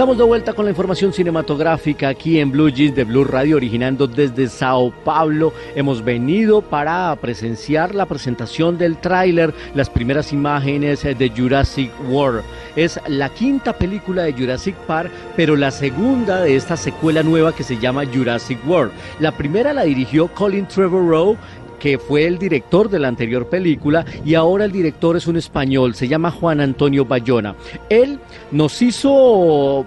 [0.00, 4.06] Estamos de vuelta con la información cinematográfica aquí en Blue Jeans de Blue Radio, originando
[4.06, 5.52] desde Sao Paulo.
[5.76, 12.42] Hemos venido para presenciar la presentación del tráiler, las primeras imágenes de Jurassic World.
[12.76, 17.62] Es la quinta película de Jurassic Park, pero la segunda de esta secuela nueva que
[17.62, 18.92] se llama Jurassic World.
[19.18, 21.36] La primera la dirigió Colin Trevorrow
[21.80, 25.96] que fue el director de la anterior película y ahora el director es un español,
[25.96, 27.56] se llama Juan Antonio Bayona.
[27.88, 28.20] Él
[28.52, 29.84] nos hizo...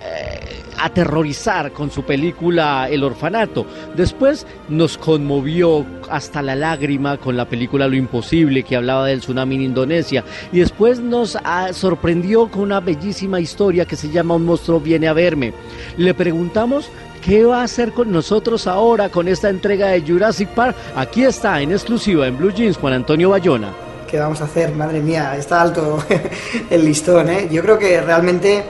[0.00, 0.41] Eh,
[0.82, 3.66] aterrorizar con su película El orfanato.
[3.96, 9.56] Después nos conmovió hasta la lágrima con la película Lo Imposible que hablaba del tsunami
[9.56, 10.24] en Indonesia.
[10.52, 15.08] Y después nos ah, sorprendió con una bellísima historia que se llama Un monstruo viene
[15.08, 15.52] a verme.
[15.96, 16.90] Le preguntamos
[17.22, 20.74] ¿Qué va a hacer con nosotros ahora con esta entrega de Jurassic Park?
[20.96, 23.72] Aquí está en exclusiva en Blue Jeans Juan Antonio Bayona.
[24.10, 24.74] ¿Qué vamos a hacer?
[24.74, 26.04] Madre mía, está alto
[26.70, 27.48] el listón, ¿eh?
[27.48, 28.64] Yo creo que realmente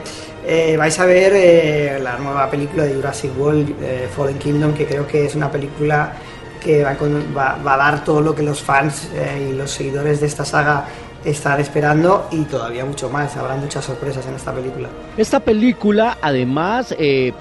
[0.45, 4.85] eh, vais a ver eh, la nueva película de Jurassic World, eh, Fallen Kingdom, que
[4.85, 6.13] creo que es una película
[6.61, 9.09] que va, va a dar todo lo que los fans
[9.49, 10.85] y los seguidores de esta saga
[11.25, 13.35] están esperando y todavía mucho más.
[13.37, 14.89] Habrá muchas sorpresas en esta película.
[15.17, 17.33] Esta película, además, eh,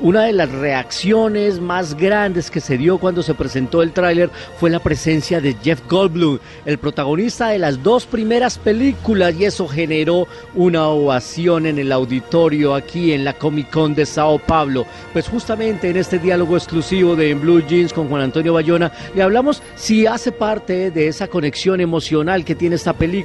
[0.00, 4.70] una de las reacciones más grandes que se dio cuando se presentó el tráiler fue
[4.70, 10.26] la presencia de Jeff Goldblum, el protagonista de las dos primeras películas, y eso generó
[10.54, 14.86] una ovación en el auditorio aquí en la Comic Con de Sao Paulo.
[15.12, 19.62] Pues justamente en este diálogo exclusivo de Blue Jeans con Juan Antonio Bayona, le hablamos
[19.74, 23.21] si hace parte de esa conexión emocional que tiene esta película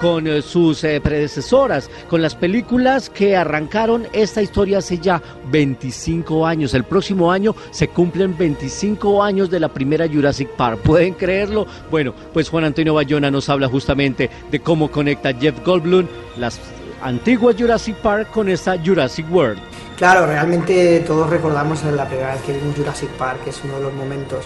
[0.00, 5.66] con eh, sus eh, predecesoras, con las películas que arrancaron esta historia hace ya 20
[5.76, 6.74] 25 años.
[6.74, 10.80] El próximo año se cumplen 25 años de la primera Jurassic Park.
[10.80, 11.66] ¿Pueden creerlo?
[11.90, 16.58] Bueno, pues Juan Antonio Bayona nos habla justamente de cómo conecta Jeff Goldblum las
[17.02, 19.58] antiguas Jurassic Park con esta Jurassic World.
[19.96, 23.82] Claro, realmente todos recordamos la primera vez que vimos Jurassic Park, que es uno de
[23.84, 24.44] los momentos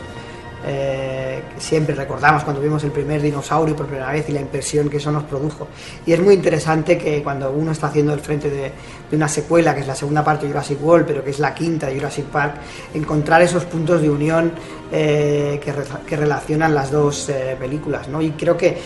[0.62, 4.98] eh, siempre recordamos cuando vimos el primer dinosaurio por primera vez y la impresión que
[4.98, 5.68] eso nos produjo.
[6.04, 8.72] Y es muy interesante que cuando uno está haciendo el frente de,
[9.12, 11.86] una secuela, que es la segunda parte de Jurassic World, pero que es la quinta
[11.86, 12.54] de Jurassic Park,
[12.94, 14.52] encontrar esos puntos de unión
[14.92, 18.08] eh, que, relacionan las dos eh, películas.
[18.08, 18.20] ¿no?
[18.20, 18.78] Y creo que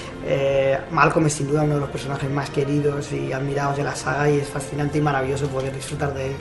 [0.93, 4.31] Malcolm es sin duda uno de los personajes más queridos y admirados de la saga
[4.31, 6.33] y es fascinante y maravilloso poder disfrutar de él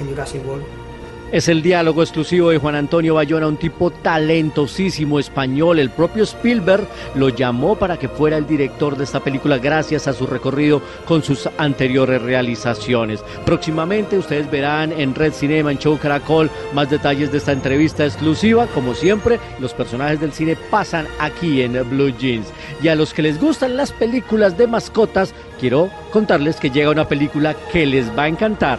[0.00, 0.87] en Jurassic World.
[1.30, 5.78] Es el diálogo exclusivo de Juan Antonio Bayona, un tipo talentosísimo español.
[5.78, 10.14] El propio Spielberg lo llamó para que fuera el director de esta película gracias a
[10.14, 13.22] su recorrido con sus anteriores realizaciones.
[13.44, 18.66] Próximamente ustedes verán en Red Cinema, en Show Caracol, más detalles de esta entrevista exclusiva.
[18.68, 22.48] Como siempre, los personajes del cine pasan aquí en Blue Jeans.
[22.82, 27.06] Y a los que les gustan las películas de mascotas, quiero contarles que llega una
[27.06, 28.78] película que les va a encantar.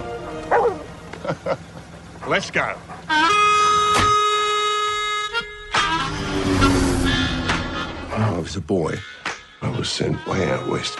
[2.29, 2.61] Let's go.
[8.11, 8.99] When I was a boy,
[9.63, 10.99] I was sent way out west.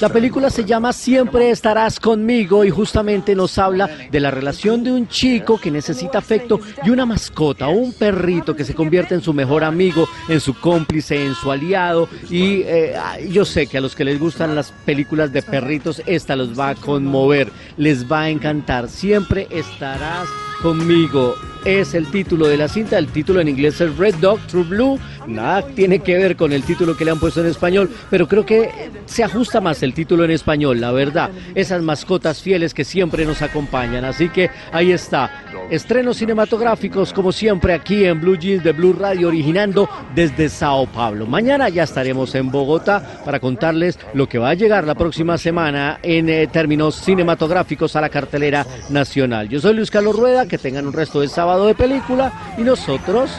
[0.00, 4.92] La película se llama Siempre estarás conmigo y justamente nos habla de la relación de
[4.92, 9.32] un chico que necesita afecto y una mascota, un perrito que se convierte en su
[9.32, 12.08] mejor amigo, en su cómplice, en su aliado.
[12.28, 12.94] Y eh,
[13.30, 16.70] yo sé que a los que les gustan las películas de perritos, esta los va
[16.70, 18.88] a conmover, les va a encantar.
[18.88, 20.26] Siempre estarás
[20.62, 21.34] conmigo.
[21.64, 24.98] Es el título de la cinta, el título en inglés es Red Dog True Blue,
[25.28, 28.44] nada tiene que ver con el título que le han puesto en español, pero creo
[28.44, 33.24] que se ajusta más el título en español, la verdad, esas mascotas fieles que siempre
[33.24, 38.72] nos acompañan, así que ahí está, estrenos cinematográficos como siempre aquí en Blue Jeans de
[38.72, 41.26] Blue Radio, originando desde Sao Paulo.
[41.26, 46.00] Mañana ya estaremos en Bogotá para contarles lo que va a llegar la próxima semana
[46.02, 49.48] en eh, términos cinematográficos a la cartelera nacional.
[49.48, 53.30] Yo soy Luis Carlos Rueda, que tengan un resto de sábado de película y nosotros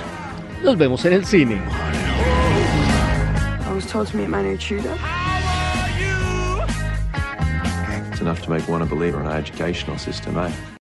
[0.64, 1.62] nos vemos en el cine.
[8.12, 10.74] It's enough to make one a believer in our educational system, eh?